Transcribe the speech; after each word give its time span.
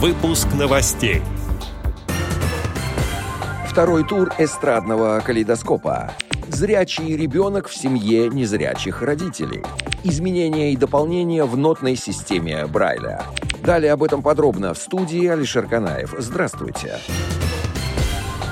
Выпуск 0.00 0.46
новостей. 0.54 1.22
Второй 3.66 4.04
тур 4.04 4.32
эстрадного 4.38 5.20
калейдоскопа. 5.26 6.12
Зрячий 6.46 7.16
ребенок 7.16 7.66
в 7.66 7.74
семье 7.74 8.28
незрячих 8.28 9.02
родителей. 9.02 9.64
Изменения 10.04 10.72
и 10.72 10.76
дополнения 10.76 11.42
в 11.42 11.56
нотной 11.56 11.96
системе 11.96 12.66
Брайля. 12.68 13.24
Далее 13.64 13.90
об 13.90 14.04
этом 14.04 14.22
подробно 14.22 14.72
в 14.72 14.78
студии 14.78 15.26
Алишер 15.26 15.66
Канаев. 15.66 16.14
Здравствуйте. 16.16 16.96
Здравствуйте. 17.04 17.57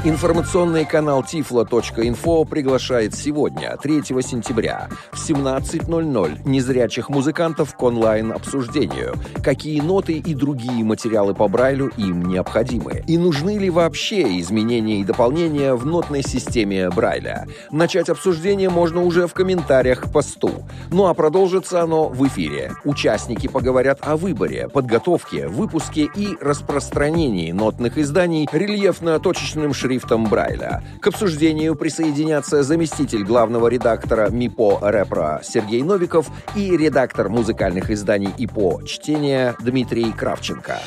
Информационный 0.09 0.85
канал 0.85 1.25
Tiflo.info 1.29 2.47
приглашает 2.47 3.13
сегодня, 3.13 3.77
3 3.77 4.05
сентября, 4.23 4.89
в 5.11 5.17
17.00 5.17 6.43
незрячих 6.45 7.09
музыкантов 7.09 7.75
к 7.75 7.83
онлайн-обсуждению, 7.83 9.17
какие 9.43 9.81
ноты 9.81 10.13
и 10.13 10.33
другие 10.33 10.85
материалы 10.85 11.35
по 11.35 11.49
Брайлю 11.49 11.91
им 11.97 12.23
необходимы, 12.23 13.03
и 13.09 13.19
нужны 13.19 13.59
ли 13.59 13.69
вообще 13.69 14.39
изменения 14.39 15.01
и 15.01 15.05
дополнения 15.05 15.75
в 15.75 15.85
нотной 15.85 16.23
системе 16.23 16.89
Брайля. 16.89 17.49
Начать 17.73 18.09
обсуждение 18.09 18.71
можно 18.71 19.03
уже 19.03 19.27
в 19.27 19.35
комментариях 19.35 20.03
к 20.03 20.13
посту. 20.13 20.53
Ну 20.93 21.07
а 21.09 21.15
продолжится 21.15 21.83
оно 21.83 22.11
в 22.11 22.25
эфире. 22.29 22.75
Участники 22.85 23.49
поговорят 23.49 23.99
о 24.03 24.17
выборе, 24.17 24.69
подготовке, 24.69 25.49
выпуске 25.49 26.09
и 26.15 26.37
распространении 26.41 27.51
нотных 27.51 27.99
изданий 27.99 28.49
рельефно-точечным 28.53 29.75
шрифтом 29.75 29.96
шрифтом 29.97 30.25
Брайля. 30.27 30.83
К 31.01 31.09
обсуждению 31.09 31.75
присоединятся 31.75 32.63
заместитель 32.63 33.25
главного 33.25 33.69
редактора 33.69 34.29
МИПО 34.29 34.81
«Репро» 34.83 35.41
Сергей 35.43 35.83
Новиков 35.83 36.29
и 36.55 36.77
редактор 36.77 37.29
музыкальных 37.29 37.91
изданий 37.91 38.33
ИПО 38.37 38.83
«Чтение» 38.85 39.55
Дмитрий 39.61 40.13
Кравченко. 40.13 40.79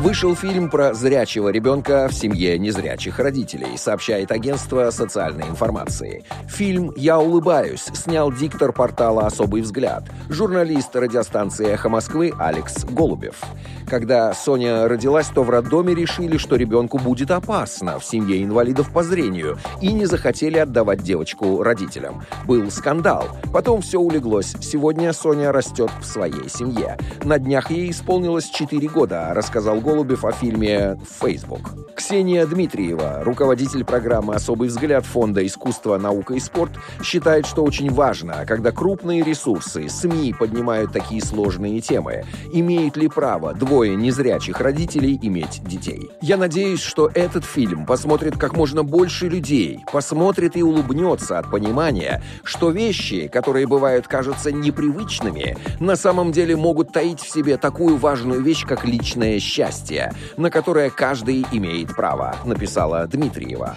Вышел 0.00 0.34
фильм 0.34 0.70
про 0.70 0.92
зрячего 0.92 1.50
ребенка 1.50 2.08
в 2.10 2.14
семье 2.14 2.58
незрячих 2.58 3.20
родителей, 3.20 3.78
сообщает 3.78 4.32
агентство 4.32 4.90
социальной 4.90 5.46
информации. 5.46 6.24
Фильм 6.48 6.92
«Я 6.96 7.20
улыбаюсь» 7.20 7.84
снял 7.94 8.32
диктор 8.32 8.72
портала 8.72 9.26
«Особый 9.26 9.62
взгляд», 9.62 10.04
журналист 10.28 10.94
радиостанции 10.96 11.68
«Эхо 11.68 11.88
Москвы» 11.88 12.32
Алекс 12.38 12.84
Голубев. 12.84 13.40
Когда 13.86 14.34
Соня 14.34 14.88
родилась, 14.88 15.28
то 15.28 15.44
в 15.44 15.50
роддоме 15.50 15.94
решили, 15.94 16.38
что 16.38 16.56
ребенку 16.56 16.98
будет 16.98 17.30
опасно 17.30 18.00
в 18.00 18.04
семье 18.04 18.42
инвалидов 18.42 18.90
по 18.92 19.04
зрению, 19.04 19.58
и 19.80 19.92
не 19.92 20.06
захотели 20.06 20.58
отдавать 20.58 21.02
девочку 21.02 21.62
родителям. 21.62 22.24
Был 22.46 22.70
скандал. 22.70 23.28
Потом 23.52 23.82
все 23.82 24.00
улеглось. 24.00 24.54
Сегодня 24.60 25.12
Соня 25.12 25.52
растет 25.52 25.90
в 26.00 26.04
своей 26.04 26.48
семье. 26.48 26.98
На 27.22 27.38
днях 27.38 27.70
ей 27.70 27.90
исполнилось 27.90 28.46
4 28.46 28.88
года, 28.88 29.32
рассказал 29.32 29.80
Голубев 29.84 30.24
о 30.24 30.32
фильме 30.32 30.98
«Facebook». 31.20 31.94
Ксения 31.94 32.46
Дмитриева, 32.46 33.20
руководитель 33.22 33.84
программы 33.84 34.34
«Особый 34.34 34.68
взгляд» 34.68 35.04
Фонда 35.04 35.46
«Искусство, 35.46 35.98
наука 35.98 36.34
и 36.34 36.40
спорт», 36.40 36.72
считает, 37.02 37.46
что 37.46 37.62
очень 37.62 37.90
важно, 37.90 38.46
когда 38.46 38.72
крупные 38.72 39.22
ресурсы, 39.22 39.88
СМИ 39.90 40.34
поднимают 40.38 40.92
такие 40.92 41.22
сложные 41.22 41.80
темы. 41.80 42.24
Имеют 42.52 42.96
ли 42.96 43.08
право 43.08 43.52
двое 43.52 43.94
незрячих 43.94 44.60
родителей 44.60 45.18
иметь 45.22 45.62
детей? 45.64 46.10
Я 46.22 46.38
надеюсь, 46.38 46.80
что 46.80 47.10
этот 47.14 47.44
фильм 47.44 47.84
посмотрит 47.84 48.38
как 48.38 48.56
можно 48.56 48.82
больше 48.82 49.28
людей, 49.28 49.80
посмотрит 49.92 50.56
и 50.56 50.62
улыбнется 50.62 51.38
от 51.38 51.50
понимания, 51.50 52.22
что 52.42 52.70
вещи, 52.70 53.28
которые 53.28 53.66
бывают 53.66 54.08
кажутся 54.08 54.50
непривычными, 54.50 55.56
на 55.78 55.94
самом 55.94 56.32
деле 56.32 56.56
могут 56.56 56.92
таить 56.92 57.20
в 57.20 57.30
себе 57.30 57.58
такую 57.58 57.98
важную 57.98 58.40
вещь, 58.42 58.64
как 58.66 58.84
личное 58.84 59.38
счастье, 59.38 59.73
на 60.36 60.50
которое 60.50 60.90
каждый 60.90 61.44
имеет 61.52 61.94
право, 61.94 62.36
написала 62.44 63.06
Дмитриева. 63.06 63.76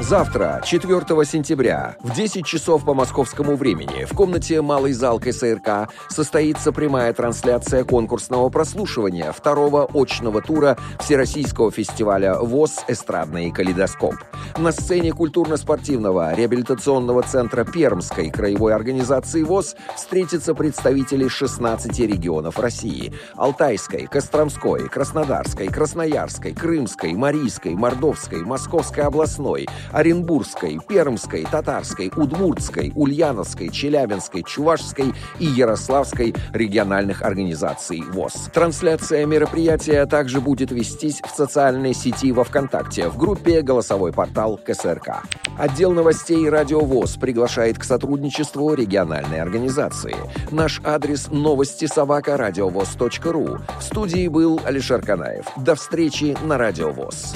Завтра, 0.00 0.62
4 0.64 1.00
сентября, 1.24 1.96
в 2.00 2.14
10 2.14 2.46
часов 2.46 2.84
по 2.84 2.94
московскому 2.94 3.56
времени, 3.56 4.04
в 4.04 4.14
комнате 4.14 4.62
«Малый 4.62 4.92
зал 4.92 5.18
КСРК» 5.18 5.90
состоится 6.08 6.70
прямая 6.70 7.12
трансляция 7.12 7.82
конкурсного 7.82 8.48
прослушивания 8.48 9.32
второго 9.32 9.90
очного 9.92 10.40
тура 10.40 10.78
Всероссийского 11.00 11.72
фестиваля 11.72 12.36
ВОЗ 12.38 12.84
«Эстрадный 12.86 13.50
калейдоскоп». 13.50 14.14
На 14.56 14.70
сцене 14.70 15.12
культурно-спортивного 15.12 16.32
реабилитационного 16.32 17.22
центра 17.22 17.64
Пермской 17.64 18.30
краевой 18.30 18.74
организации 18.74 19.42
ВОЗ 19.42 19.74
встретятся 19.96 20.54
представители 20.54 21.26
16 21.26 21.98
регионов 21.98 22.60
России– 22.60 23.12
Алтайской, 23.34 24.06
Костромской, 24.06 24.88
Краснодарской, 24.88 25.66
Красноярской, 25.66 26.54
Крымской, 26.54 27.14
Марийской, 27.14 27.74
Мордовской, 27.74 28.42
Московской 28.42 29.02
областной– 29.02 29.68
Оренбургской, 29.92 30.78
Пермской, 30.86 31.46
Татарской, 31.50 32.12
Удмуртской, 32.14 32.92
Ульяновской, 32.94 33.70
Челябинской, 33.70 34.42
Чувашской 34.42 35.14
и 35.38 35.46
Ярославской 35.46 36.34
региональных 36.52 37.22
организаций 37.22 38.02
ВОЗ. 38.02 38.50
Трансляция 38.52 39.26
мероприятия 39.26 40.04
также 40.06 40.40
будет 40.40 40.70
вестись 40.70 41.20
в 41.20 41.34
социальной 41.34 41.94
сети 41.94 42.32
во 42.32 42.44
ВКонтакте 42.44 43.08
в 43.08 43.16
группе 43.16 43.62
«Голосовой 43.62 44.12
портал 44.12 44.58
КСРК». 44.58 45.22
Отдел 45.58 45.92
новостей 45.92 46.48
«Радио 46.48 46.80
ВОЗ» 46.80 47.16
приглашает 47.16 47.78
к 47.78 47.84
сотрудничеству 47.84 48.74
региональной 48.74 49.40
организации. 49.40 50.16
Наш 50.50 50.80
адрес 50.84 51.28
новости 51.28 51.86
собака 51.86 52.36
радиовоз.ру. 52.36 53.58
В 53.78 53.82
студии 53.82 54.28
был 54.28 54.60
Алишер 54.64 55.02
Канаев. 55.02 55.46
До 55.56 55.74
встречи 55.74 56.36
на 56.44 56.58
Радио 56.58 56.90
ВОЗ. 56.90 57.34